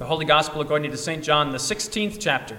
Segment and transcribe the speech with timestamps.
[0.00, 1.22] The Holy Gospel according to St.
[1.22, 2.56] John, the 16th chapter.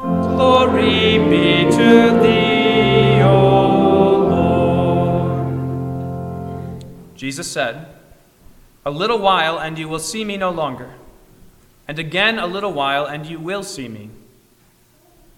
[0.00, 4.16] Glory be to thee, O
[5.44, 6.84] Lord.
[7.14, 7.86] Jesus said,
[8.86, 10.94] A little while, and you will see me no longer.
[11.86, 14.08] And again a little while, and you will see me.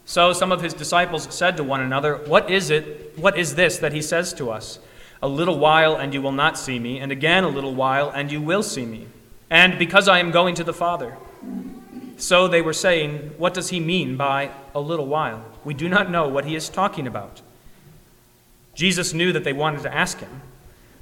[0.05, 3.19] So some of his disciples said to one another, What is it?
[3.19, 4.79] What is this that he says to us?
[5.21, 8.31] A little while, and you will not see me, and again a little while, and
[8.31, 9.09] you will see me.
[9.51, 11.17] And because I am going to the Father.
[12.17, 15.45] So they were saying, What does he mean by a little while?
[15.65, 17.43] We do not know what he is talking about.
[18.75, 20.41] Jesus knew that they wanted to ask him.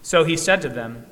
[0.03, 1.07] So he said to them,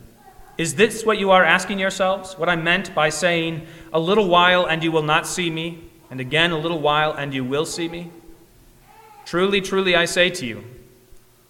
[0.56, 2.38] Is this what you are asking yourselves?
[2.38, 6.20] What I meant by saying, A little while, and you will not see me, and
[6.20, 8.10] again a little while, and you will see me?
[9.26, 10.64] Truly, truly, I say to you,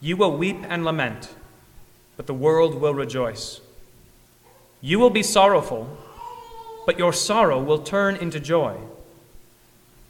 [0.00, 1.34] you will weep and lament,
[2.16, 3.60] but the world will rejoice.
[4.80, 5.96] You will be sorrowful,
[6.88, 8.74] but your sorrow will turn into joy.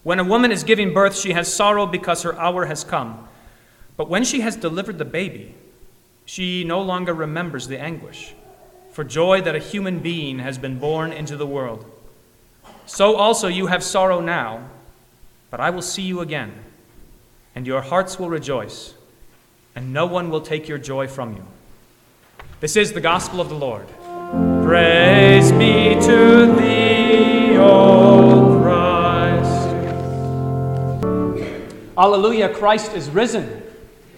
[0.04, 3.26] When a woman is giving birth, she has sorrow because her hour has come.
[3.96, 5.56] But when she has delivered the baby,
[6.24, 8.32] she no longer remembers the anguish,
[8.92, 11.84] for joy that a human being has been born into the world.
[12.86, 14.68] So also you have sorrow now,
[15.50, 16.52] but I will see you again,
[17.56, 18.94] and your hearts will rejoice,
[19.74, 21.44] and no one will take your joy from you.
[22.60, 23.88] This is the gospel of the Lord.
[24.68, 29.66] Praise be to thee, O Christ.
[31.96, 33.62] Alleluia, Christ is risen.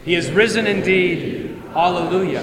[0.04, 1.62] He is risen indeed.
[1.76, 2.42] Alleluia.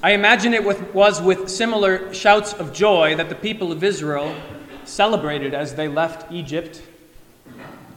[0.00, 4.32] I imagine it was with similar shouts of joy that the people of Israel
[4.84, 6.82] celebrated as they left Egypt.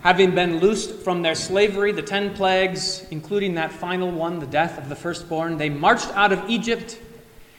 [0.02, 4.80] Having been loosed from their slavery, the ten plagues, including that final one, the death
[4.80, 7.00] of the firstborn, they marched out of Egypt,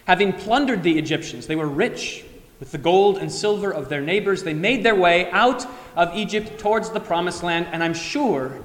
[0.09, 1.47] having plundered the Egyptians.
[1.47, 2.25] They were rich
[2.59, 4.43] with the gold and silver of their neighbors.
[4.43, 8.59] They made their way out of Egypt towards the promised land, and I'm sure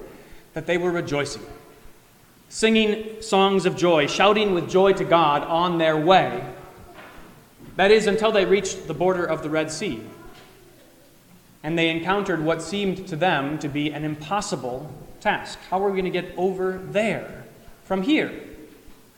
[0.53, 1.43] that they were rejoicing,
[2.49, 6.43] singing songs of joy, shouting with joy to God on their way.
[7.75, 10.01] That is, until they reached the border of the Red Sea
[11.63, 14.91] and they encountered what seemed to them to be an impossible
[15.21, 15.57] task.
[15.69, 17.45] How are we going to get over there
[17.85, 18.52] from here?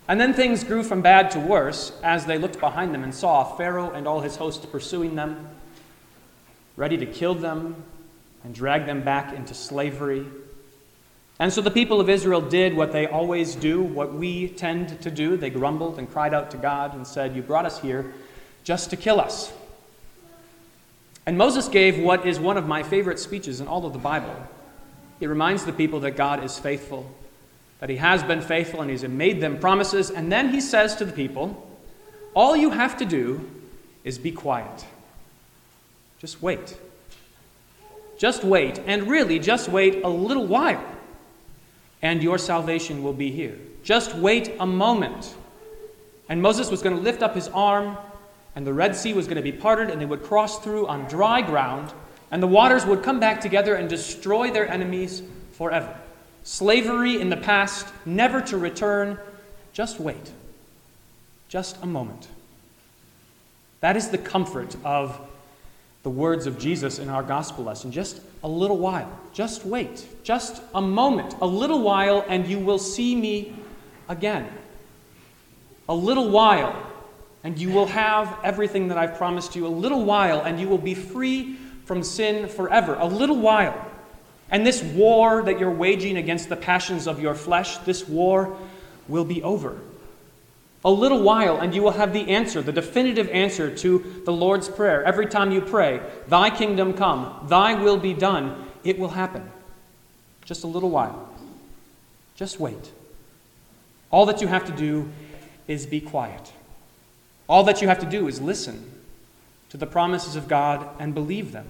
[0.07, 3.43] And then things grew from bad to worse as they looked behind them and saw
[3.43, 5.49] Pharaoh and all his host pursuing them,
[6.77, 7.83] ready to kill them
[8.43, 10.25] and drag them back into slavery.
[11.39, 15.11] And so the people of Israel did what they always do, what we tend to
[15.11, 15.35] do.
[15.35, 18.13] They grumbled and cried out to God and said, You brought us here
[18.63, 19.51] just to kill us.
[21.25, 24.35] And Moses gave what is one of my favorite speeches in all of the Bible.
[25.19, 27.11] He reminds the people that God is faithful,
[27.79, 30.09] that He has been faithful, and He's made them promises.
[30.09, 31.69] And then He says to the people,
[32.33, 33.49] All you have to do
[34.03, 34.85] is be quiet.
[36.19, 36.77] Just wait.
[38.17, 40.83] Just wait, and really just wait a little while,
[42.01, 43.57] and your salvation will be here.
[43.83, 45.35] Just wait a moment.
[46.29, 47.97] And Moses was going to lift up his arm
[48.55, 51.05] and the Red Sea was going to be parted, and they would cross through on
[51.07, 51.93] dry ground,
[52.31, 55.21] and the waters would come back together and destroy their enemies
[55.51, 55.95] forever.
[56.45, 59.17] Slavery in the past, never to return.
[59.73, 60.31] Just wait.
[61.49, 62.27] Just a moment.
[63.81, 65.19] That is the comfort of
[66.03, 67.91] the words of Jesus in our gospel lesson.
[67.91, 69.11] Just a little while.
[69.33, 70.05] Just wait.
[70.23, 71.35] Just a moment.
[71.41, 73.55] A little while, and you will see me
[74.07, 74.47] again.
[75.89, 76.75] A little while,
[77.43, 80.77] and you will have everything that I've promised you a little while, and you will
[80.77, 81.55] be free
[81.85, 82.97] from sin forever.
[82.99, 83.93] A little while.
[84.49, 88.57] And this war that you're waging against the passions of your flesh, this war
[89.07, 89.79] will be over.
[90.83, 94.69] A little while, and you will have the answer, the definitive answer to the Lord's
[94.69, 95.03] Prayer.
[95.03, 99.51] Every time you pray, Thy kingdom come, Thy will be done, it will happen.
[100.45, 101.27] Just a little while.
[102.35, 102.91] Just wait.
[104.11, 105.09] All that you have to do
[105.67, 106.53] is be quiet.
[107.49, 108.91] All that you have to do is listen
[109.69, 111.67] to the promises of God and believe them.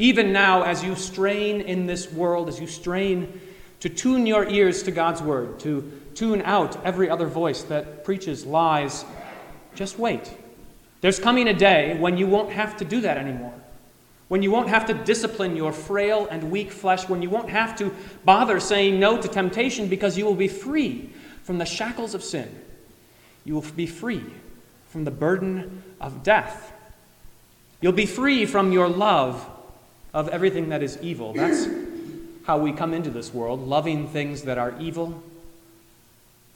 [0.00, 3.38] Even now, as you strain in this world, as you strain
[3.80, 8.46] to tune your ears to God's word, to tune out every other voice that preaches
[8.46, 9.04] lies,
[9.74, 10.34] just wait.
[11.02, 13.52] There's coming a day when you won't have to do that anymore.
[14.28, 17.76] When you won't have to discipline your frail and weak flesh, when you won't have
[17.76, 17.94] to
[18.24, 21.10] bother saying no to temptation because you will be free
[21.42, 22.48] from the shackles of sin.
[23.44, 24.24] You will be free
[24.88, 26.72] from the burden of death.
[27.82, 29.46] You'll be free from your love
[30.12, 31.32] of everything that is evil.
[31.32, 31.66] That's
[32.44, 35.22] how we come into this world, loving things that are evil.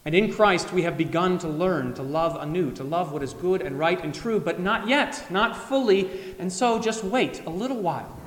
[0.04, 3.32] And in Christ, we have begun to learn to love anew, to love what is
[3.32, 6.10] good and right and true, but not yet, not fully.
[6.38, 8.18] And so just wait a little while.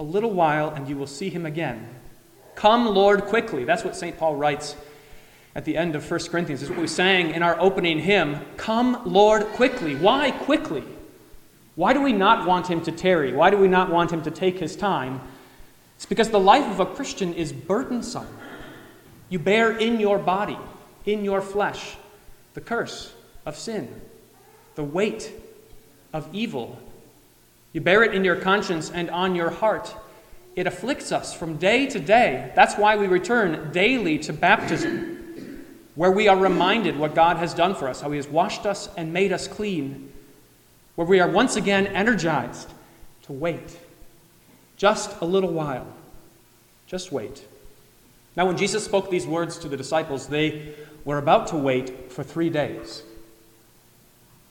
[0.00, 1.88] A little while, and you will see him again.
[2.54, 3.64] Come, Lord, quickly.
[3.64, 4.16] That's what St.
[4.16, 4.76] Paul writes
[5.54, 6.60] at the end of 1 Corinthians.
[6.60, 9.94] This is what we sang in our opening hymn Come, Lord, quickly.
[9.94, 10.84] Why quickly?
[11.74, 13.32] Why do we not want him to tarry?
[13.32, 15.20] Why do we not want him to take his time?
[15.96, 18.26] It's because the life of a Christian is burdensome.
[19.28, 20.58] You bear in your body,
[21.06, 21.96] in your flesh,
[22.54, 23.14] the curse
[23.46, 24.00] of sin,
[24.74, 25.32] the weight
[26.12, 26.78] of evil.
[27.72, 29.94] You bear it in your conscience and on your heart.
[30.54, 32.52] It afflicts us from day to day.
[32.54, 35.64] That's why we return daily to baptism,
[35.94, 38.90] where we are reminded what God has done for us, how He has washed us
[38.98, 40.11] and made us clean,
[41.02, 42.70] where we are once again energized
[43.22, 43.76] to wait.
[44.76, 45.88] Just a little while.
[46.86, 47.44] Just wait.
[48.36, 52.22] Now, when Jesus spoke these words to the disciples, they were about to wait for
[52.22, 53.02] three days.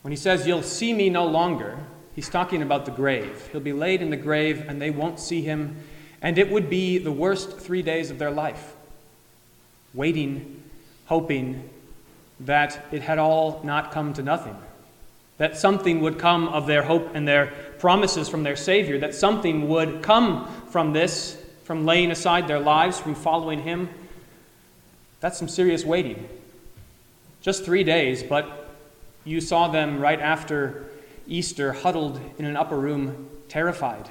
[0.02, 1.78] When he says, You'll see me no longer,
[2.14, 3.48] he's talking about the grave.
[3.50, 5.78] He'll be laid in the grave, and they won't see him,
[6.20, 8.74] and it would be the worst three days of their life.
[9.94, 10.62] Waiting,
[11.06, 11.70] hoping
[12.40, 14.58] that it had all not come to nothing,
[15.38, 19.68] that something would come of their hope and their promises from their Savior, that something
[19.68, 23.88] would come from this from laying aside their lives, from following Him,
[25.20, 26.28] that's some serious waiting.
[27.40, 28.68] Just three days, but
[29.24, 30.84] you saw them right after
[31.28, 34.08] Easter huddled in an upper room, terrified.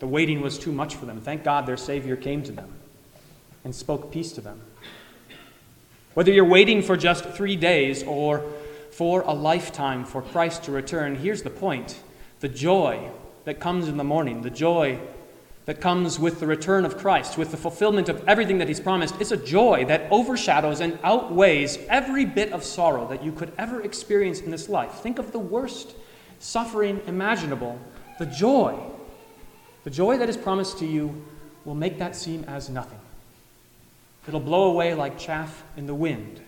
[0.00, 1.20] The waiting was too much for them.
[1.20, 2.72] Thank God their Savior came to them
[3.64, 4.60] and spoke peace to them.
[6.14, 8.44] Whether you're waiting for just three days or
[8.92, 11.98] for a lifetime for Christ to return, here's the point
[12.40, 13.10] the joy
[13.44, 15.00] that comes in the morning, the joy
[15.64, 19.20] that comes with the return of Christ, with the fulfillment of everything that He's promised,
[19.20, 23.80] is a joy that overshadows and outweighs every bit of sorrow that you could ever
[23.80, 24.92] experience in this life.
[24.94, 25.94] Think of the worst
[26.40, 27.78] suffering imaginable.
[28.18, 28.78] The joy,
[29.84, 31.24] the joy that is promised to you,
[31.64, 32.98] will make that seem as nothing.
[34.26, 36.40] It'll blow away like chaff in the wind.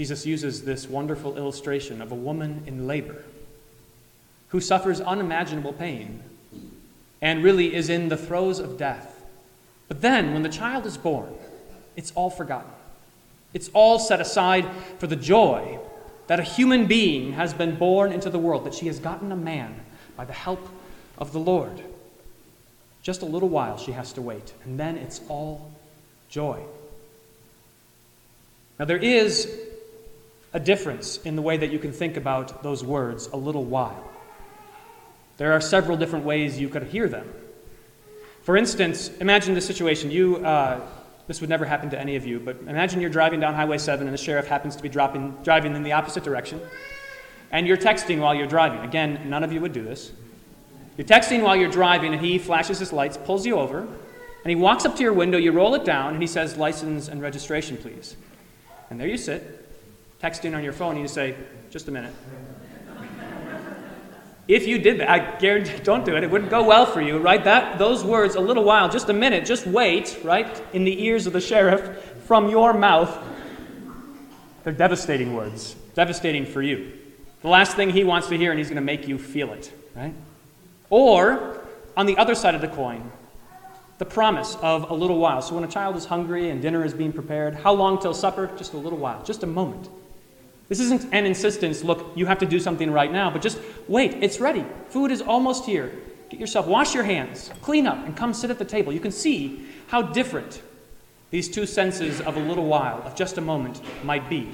[0.00, 3.22] Jesus uses this wonderful illustration of a woman in labor
[4.48, 6.22] who suffers unimaginable pain
[7.20, 9.22] and really is in the throes of death.
[9.88, 11.34] But then, when the child is born,
[11.96, 12.70] it's all forgotten.
[13.52, 14.66] It's all set aside
[14.98, 15.78] for the joy
[16.28, 19.36] that a human being has been born into the world, that she has gotten a
[19.36, 19.82] man
[20.16, 20.66] by the help
[21.18, 21.82] of the Lord.
[23.02, 25.70] Just a little while she has to wait, and then it's all
[26.30, 26.58] joy.
[28.78, 29.66] Now, there is
[30.52, 34.10] a difference in the way that you can think about those words, a little while.
[35.36, 37.32] There are several different ways you could hear them.
[38.42, 40.10] For instance, imagine this situation.
[40.10, 40.80] You, uh,
[41.28, 44.06] this would never happen to any of you, but imagine you're driving down Highway 7
[44.06, 46.60] and the sheriff happens to be dropping, driving in the opposite direction,
[47.52, 48.80] and you're texting while you're driving.
[48.80, 50.12] Again, none of you would do this.
[50.96, 54.56] You're texting while you're driving, and he flashes his lights, pulls you over, and he
[54.56, 57.76] walks up to your window, you roll it down, and he says, License and registration,
[57.76, 58.16] please.
[58.90, 59.59] And there you sit,
[60.22, 61.34] texting on your phone, you say,
[61.70, 62.14] Just a minute.
[64.50, 66.24] If you did that, I guarantee, don't do it.
[66.24, 67.44] It wouldn't go well for you, right?
[67.44, 70.60] That, those words, a little while, just a minute, just wait, right?
[70.72, 73.16] In the ears of the sheriff from your mouth.
[74.64, 76.98] They're devastating words, devastating for you.
[77.42, 79.72] The last thing he wants to hear, and he's going to make you feel it,
[79.94, 80.14] right?
[80.90, 81.64] Or,
[81.96, 83.12] on the other side of the coin,
[83.98, 85.42] the promise of a little while.
[85.42, 88.50] So when a child is hungry and dinner is being prepared, how long till supper?
[88.56, 89.88] Just a little while, just a moment.
[90.70, 93.58] This isn't an insistence, look, you have to do something right now, but just
[93.88, 94.64] wait, it's ready.
[94.90, 95.90] Food is almost here.
[96.28, 98.92] Get yourself, wash your hands, clean up, and come sit at the table.
[98.92, 100.62] You can see how different
[101.30, 104.48] these two senses of a little while, of just a moment, might be.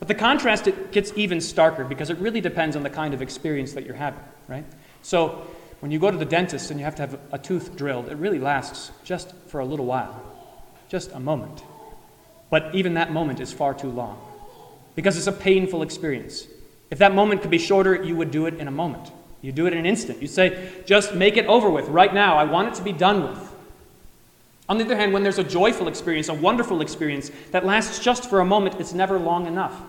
[0.00, 3.22] But the contrast it gets even starker because it really depends on the kind of
[3.22, 4.64] experience that you're having, right?
[5.02, 5.46] So
[5.78, 8.16] when you go to the dentist and you have to have a tooth drilled, it
[8.16, 10.20] really lasts just for a little while,
[10.88, 11.62] just a moment.
[12.50, 14.20] But even that moment is far too long
[14.98, 16.48] because it's a painful experience.
[16.90, 19.12] If that moment could be shorter, you would do it in a moment.
[19.42, 20.20] You do it in an instant.
[20.20, 22.36] You say, just make it over with right now.
[22.36, 23.54] I want it to be done with.
[24.68, 28.28] On the other hand, when there's a joyful experience, a wonderful experience that lasts just
[28.28, 29.80] for a moment, it's never long enough.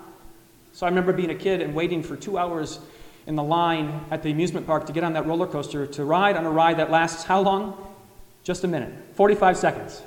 [0.73, 2.77] So I remember being a kid and waiting for two hours
[3.25, 6.37] in the line at the amusement park to get on that roller coaster to ride
[6.37, 7.95] on a ride that lasts how long?
[8.43, 10.03] Just a minute, 45 seconds.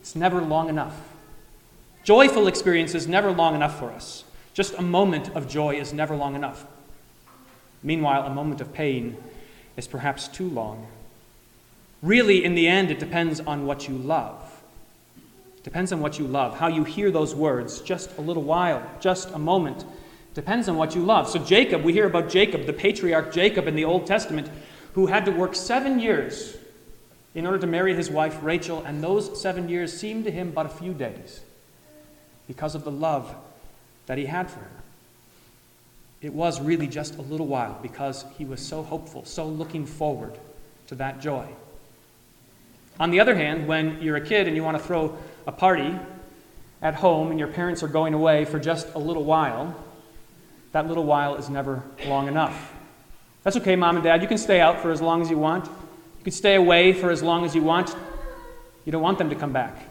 [0.00, 1.00] It's never long enough.
[2.02, 4.24] Joyful experience is never long enough for us.
[4.54, 6.66] Just a moment of joy is never long enough.
[7.82, 9.16] Meanwhile, a moment of pain
[9.76, 10.86] is perhaps too long.
[12.02, 14.48] Really, in the end, it depends on what you love.
[15.62, 16.58] depends on what you love.
[16.58, 19.84] How you hear those words, just a little while, just a moment,
[20.34, 21.28] depends on what you love.
[21.28, 24.50] So, Jacob, we hear about Jacob, the patriarch Jacob in the Old Testament,
[24.94, 26.56] who had to work seven years
[27.36, 30.66] in order to marry his wife Rachel, and those seven years seemed to him but
[30.66, 31.40] a few days
[32.48, 33.32] because of the love
[34.06, 34.70] that he had for her.
[36.20, 40.38] It was really just a little while because he was so hopeful, so looking forward
[40.86, 41.46] to that joy.
[43.00, 45.16] On the other hand, when you're a kid and you want to throw
[45.46, 45.98] a party
[46.80, 49.74] at home and your parents are going away for just a little while,
[50.72, 52.72] that little while is never long enough.
[53.42, 54.22] That's okay, mom and dad.
[54.22, 55.66] You can stay out for as long as you want.
[55.66, 57.94] You can stay away for as long as you want.
[58.84, 59.88] You don't want them to come back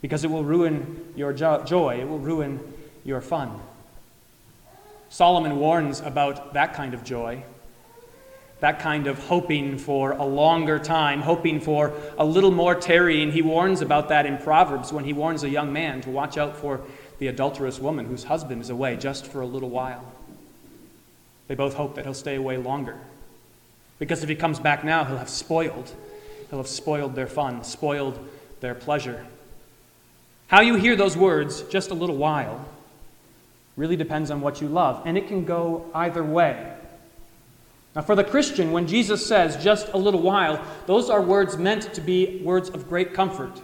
[0.00, 2.60] because it will ruin your jo- joy, it will ruin
[3.04, 3.60] your fun.
[5.10, 7.44] Solomon warns about that kind of joy,
[8.60, 13.30] that kind of hoping for a longer time, hoping for a little more tarrying.
[13.30, 16.56] He warns about that in Proverbs when he warns a young man to watch out
[16.56, 16.80] for
[17.18, 20.04] the adulterous woman whose husband is away just for a little while.
[21.46, 22.98] They both hope that he'll stay away longer.
[23.98, 25.92] Because if he comes back now, he'll have spoiled.
[26.50, 28.18] He'll have spoiled their fun, spoiled
[28.60, 29.26] their pleasure.
[30.48, 32.66] How you hear those words, just a little while,
[33.76, 36.72] really depends on what you love, and it can go either way.
[37.94, 41.94] Now, for the Christian, when Jesus says just a little while, those are words meant
[41.94, 43.60] to be words of great comfort.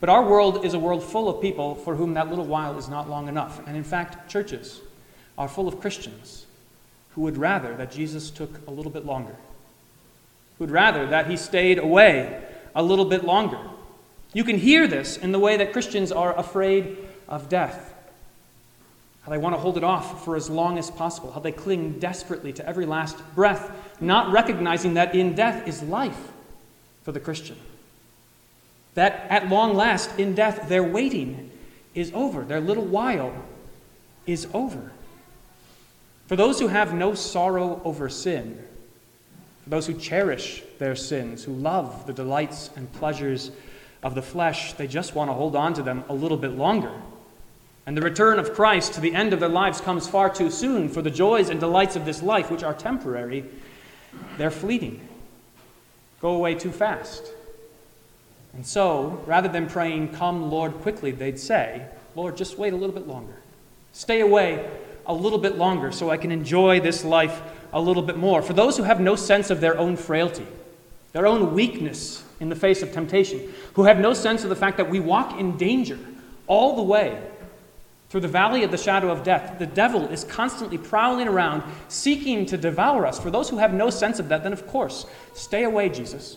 [0.00, 2.88] But our world is a world full of people for whom that little while is
[2.88, 3.66] not long enough.
[3.66, 4.80] And in fact, churches
[5.38, 6.46] are full of Christians
[7.14, 9.36] who would rather that Jesus took a little bit longer,
[10.58, 12.42] who would rather that he stayed away
[12.74, 13.60] a little bit longer.
[14.34, 16.96] You can hear this in the way that Christians are afraid
[17.28, 17.91] of death
[19.22, 21.98] how they want to hold it off for as long as possible, how they cling
[21.98, 26.32] desperately to every last breath, not recognizing that in death is life
[27.02, 27.56] for the Christian.
[28.94, 31.50] That at long last, in death, their waiting
[31.94, 33.32] is over, their little while
[34.26, 34.90] is over.
[36.26, 38.62] For those who have no sorrow over sin,
[39.64, 43.52] for those who cherish their sins, who love the delights and pleasures
[44.02, 46.92] of the flesh, they just want to hold on to them a little bit longer
[47.86, 50.88] and the return of Christ to the end of their lives comes far too soon,
[50.88, 53.44] for the joys and delights of this life, which are temporary,
[54.38, 55.00] they're fleeting,
[56.20, 57.32] go away too fast.
[58.54, 62.94] And so, rather than praying, Come, Lord, quickly, they'd say, Lord, just wait a little
[62.94, 63.36] bit longer.
[63.92, 64.68] Stay away
[65.06, 68.42] a little bit longer so I can enjoy this life a little bit more.
[68.42, 70.46] For those who have no sense of their own frailty,
[71.12, 74.76] their own weakness in the face of temptation, who have no sense of the fact
[74.76, 75.98] that we walk in danger
[76.46, 77.20] all the way
[78.12, 82.44] through the valley of the shadow of death, the devil is constantly prowling around, seeking
[82.44, 83.18] to devour us.
[83.18, 86.36] For those who have no sense of that, then of course, stay away, Jesus.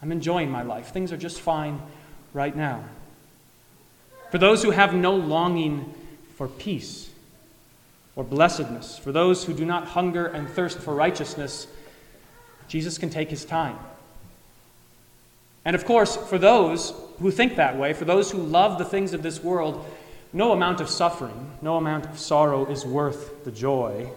[0.00, 0.94] I'm enjoying my life.
[0.94, 1.82] Things are just fine
[2.32, 2.82] right now.
[4.30, 5.92] For those who have no longing
[6.36, 7.10] for peace
[8.16, 11.66] or blessedness, for those who do not hunger and thirst for righteousness,
[12.66, 13.78] Jesus can take his time.
[15.66, 19.12] And of course, for those who think that way, for those who love the things
[19.12, 19.84] of this world,
[20.32, 24.10] no amount of suffering, no amount of sorrow is worth the joy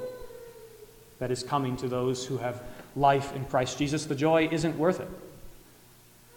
[1.20, 2.62] that is coming to those who have
[2.96, 4.06] life in Christ Jesus.
[4.06, 5.08] The joy isn't worth it.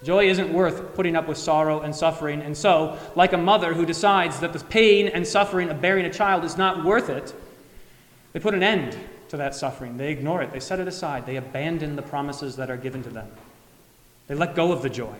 [0.05, 2.43] Joy isn't worth putting up with sorrow and suffering.
[2.43, 6.13] And so, like a mother who decides that the pain and suffering of bearing a
[6.13, 7.35] child is not worth it,
[8.33, 8.97] they put an end
[9.31, 9.97] to that suffering.
[9.97, 10.53] They ignore it.
[10.53, 11.27] They set it aside.
[11.27, 13.29] They abandon the promises that are given to them.
[14.29, 15.17] They let go of the joy.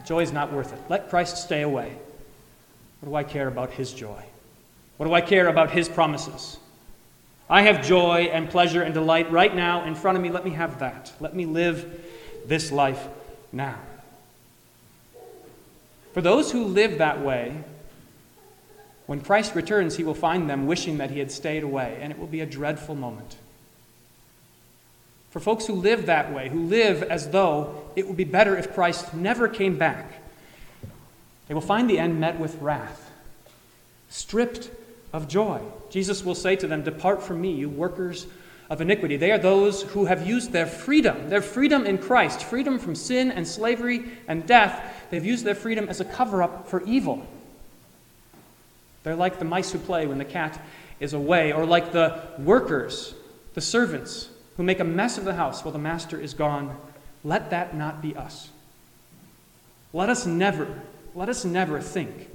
[0.00, 0.80] The joy is not worth it.
[0.88, 1.96] Let Christ stay away.
[3.02, 4.22] What do I care about His joy?
[4.96, 6.56] What do I care about His promises?
[7.50, 10.30] I have joy and pleasure and delight right now in front of me.
[10.30, 11.12] Let me have that.
[11.18, 12.00] Let me live
[12.46, 13.08] this life
[13.50, 13.76] now.
[16.14, 17.64] For those who live that way,
[19.06, 22.20] when Christ returns, he will find them wishing that he had stayed away, and it
[22.20, 23.34] will be a dreadful moment.
[25.30, 28.72] For folks who live that way, who live as though it would be better if
[28.72, 30.21] Christ never came back,
[31.48, 33.10] they will find the end met with wrath,
[34.08, 34.70] stripped
[35.12, 35.60] of joy.
[35.90, 38.26] Jesus will say to them, Depart from me, you workers
[38.70, 39.16] of iniquity.
[39.16, 43.30] They are those who have used their freedom, their freedom in Christ, freedom from sin
[43.30, 45.06] and slavery and death.
[45.10, 47.26] They've used their freedom as a cover up for evil.
[49.02, 50.58] They're like the mice who play when the cat
[51.00, 53.14] is away, or like the workers,
[53.54, 56.76] the servants, who make a mess of the house while the master is gone.
[57.24, 58.48] Let that not be us.
[59.92, 60.80] Let us never
[61.14, 62.28] let us never think,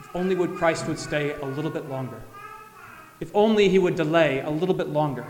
[0.00, 2.20] if only would Christ would stay a little bit longer.
[3.20, 5.26] If only he would delay a little bit longer.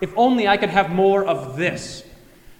[0.00, 2.04] If only I could have more of this,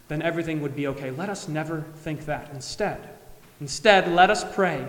[0.08, 1.10] then everything would be okay.
[1.10, 2.50] Let us never think that.
[2.52, 3.16] Instead,
[3.60, 4.86] Instead, let us pray,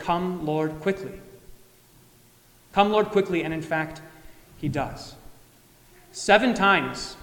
[0.00, 1.12] Come, Lord, quickly.
[2.72, 4.00] Come, Lord, quickly, and in fact,
[4.56, 5.14] he does.
[6.10, 7.16] Seven times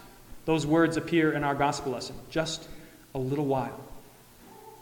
[0.46, 2.70] those words appear in our gospel lesson, just
[3.16, 3.84] a little while.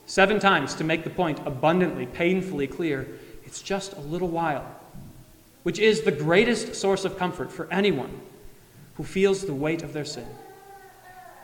[0.06, 3.08] Seven times to make the point abundantly, painfully clear
[3.44, 4.66] it's just a little while,
[5.64, 8.22] which is the greatest source of comfort for anyone
[8.96, 10.28] who feels the weight of their sin,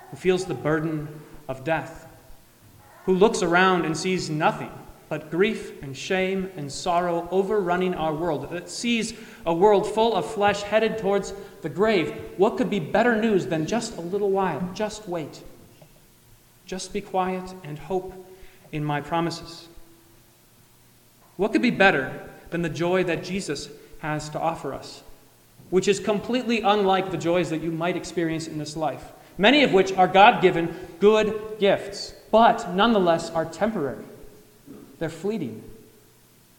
[0.10, 1.08] who feels the burden
[1.48, 2.08] of death,
[3.06, 4.72] who looks around and sees nothing
[5.12, 9.14] but grief and shame and sorrow overrunning our world, that sees
[9.46, 12.16] a world full of flesh headed towards the grave.
[12.38, 14.70] What could be better news than just a little while?
[14.74, 15.42] Just wait.
[16.66, 18.14] Just be quiet and hope
[18.72, 19.68] in my promises.
[21.38, 25.04] What could be better than the joy that Jesus has to offer us,
[25.70, 29.74] which is completely unlike the joys that you might experience in this life, many of
[29.74, 34.06] which are God given good gifts, but nonetheless are temporary,
[35.00, 35.64] they're fleeting.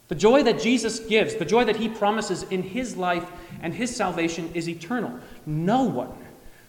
[0.09, 3.26] The joy that Jesus gives, the joy that he promises in his life
[3.62, 5.19] and his salvation is eternal.
[5.47, 6.12] No one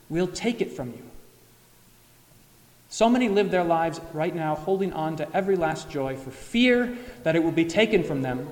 [0.08, 1.04] will take it from you.
[2.94, 6.96] So many live their lives right now holding on to every last joy for fear
[7.24, 8.48] that it will be taken from them.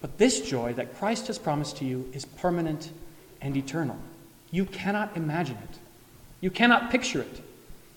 [0.00, 2.90] But this joy that Christ has promised to you is permanent
[3.40, 3.96] and eternal.
[4.50, 5.78] You cannot imagine it,
[6.40, 7.42] you cannot picture it.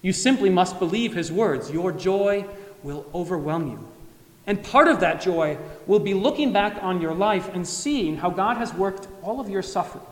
[0.04, 1.72] You simply must believe his words.
[1.72, 2.46] Your joy
[2.84, 3.88] will overwhelm you.
[4.46, 8.30] And part of that joy will be looking back on your life and seeing how
[8.30, 10.06] God has worked all of your suffering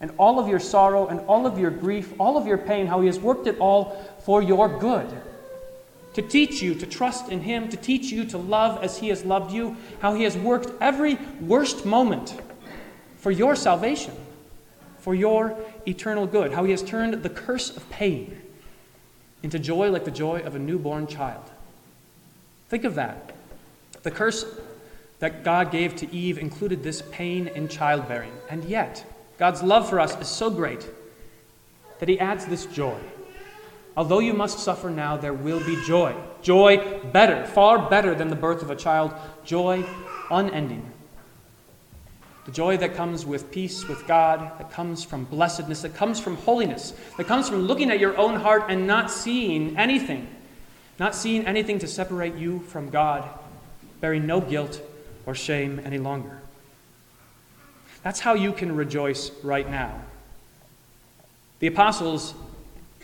[0.00, 3.00] and all of your sorrow and all of your grief, all of your pain, how
[3.00, 5.08] He has worked it all for your good.
[6.14, 9.24] To teach you to trust in Him, to teach you to love as He has
[9.24, 12.40] loved you, how He has worked every worst moment
[13.16, 14.14] for your salvation,
[14.98, 18.40] for your eternal good, how He has turned the curse of pain
[19.42, 21.44] into joy like the joy of a newborn child.
[22.68, 23.34] Think of that.
[24.02, 24.44] The curse
[25.18, 29.04] that God gave to Eve included this pain in childbearing, and yet,
[29.38, 30.88] God's love for us is so great
[32.00, 32.98] that He adds this joy.
[33.96, 36.14] Although you must suffer now, there will be joy.
[36.42, 39.12] Joy better, far better than the birth of a child.
[39.44, 39.84] Joy
[40.30, 40.92] unending.
[42.46, 46.36] The joy that comes with peace with God, that comes from blessedness, that comes from
[46.36, 50.26] holiness, that comes from looking at your own heart and not seeing anything,
[50.98, 53.28] not seeing anything to separate you from God,
[54.00, 54.80] bearing no guilt
[55.26, 56.40] or shame any longer.
[58.08, 60.00] That's how you can rejoice right now.
[61.58, 62.32] The apostles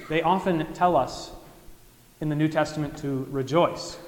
[0.08, 1.30] they often tell us
[2.22, 3.98] in the New Testament to rejoice,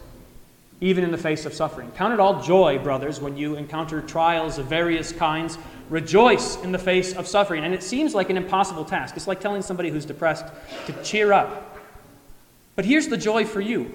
[0.80, 1.92] even in the face of suffering.
[1.96, 5.58] Count it all joy, brothers, when you encounter trials of various kinds.
[5.90, 7.62] Rejoice in the face of suffering.
[7.62, 9.18] And it seems like an impossible task.
[9.18, 10.46] It's like telling somebody who's depressed
[10.86, 11.78] to cheer up.
[12.74, 13.94] But here's the joy for you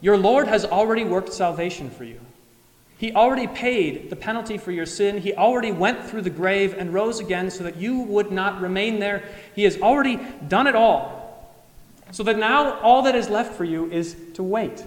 [0.00, 2.23] your Lord has already worked salvation for you.
[3.04, 5.18] He already paid the penalty for your sin.
[5.18, 8.98] He already went through the grave and rose again so that you would not remain
[8.98, 9.28] there.
[9.54, 11.52] He has already done it all.
[12.12, 14.82] So that now all that is left for you is to wait,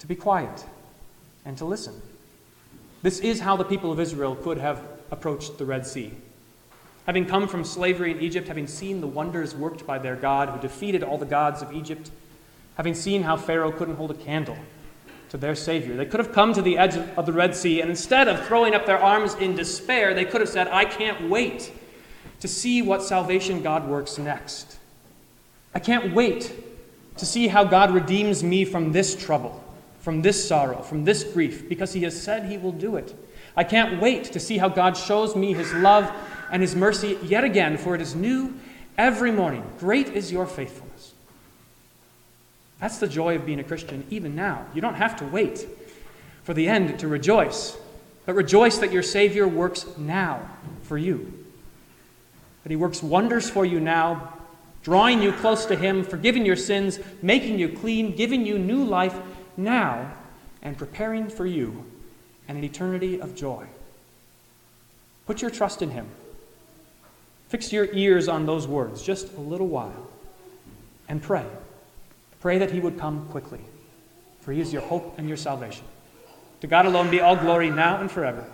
[0.00, 0.64] to be quiet,
[1.44, 2.02] and to listen.
[3.00, 6.10] This is how the people of Israel could have approached the Red Sea.
[7.06, 10.60] Having come from slavery in Egypt, having seen the wonders worked by their God who
[10.60, 12.10] defeated all the gods of Egypt,
[12.76, 14.58] having seen how Pharaoh couldn't hold a candle
[15.30, 15.96] to their Savior.
[15.96, 18.74] They could have come to the edge of the Red Sea, and instead of throwing
[18.74, 21.72] up their arms in despair, they could have said, I can't wait
[22.40, 24.78] to see what salvation God works next.
[25.74, 26.52] I can't wait
[27.16, 29.62] to see how God redeems me from this trouble,
[30.00, 33.14] from this sorrow, from this grief, because He has said He will do it.
[33.56, 36.10] I can't wait to see how God shows me His love
[36.52, 38.54] and His mercy yet again, for it is new
[38.98, 39.64] every morning.
[39.78, 40.85] Great is your faithfulness.
[42.80, 44.66] That's the joy of being a Christian even now.
[44.74, 45.66] You don't have to wait
[46.42, 47.76] for the end to rejoice,
[48.26, 50.48] but rejoice that your Savior works now
[50.82, 51.32] for you.
[52.62, 54.34] That He works wonders for you now,
[54.82, 59.16] drawing you close to Him, forgiving your sins, making you clean, giving you new life
[59.56, 60.12] now,
[60.62, 61.84] and preparing for you
[62.48, 63.66] an eternity of joy.
[65.26, 66.06] Put your trust in Him.
[67.48, 70.08] Fix your ears on those words just a little while
[71.08, 71.46] and pray.
[72.40, 73.60] Pray that he would come quickly,
[74.40, 75.84] for he is your hope and your salvation.
[76.60, 78.46] To God alone be all glory now and forever.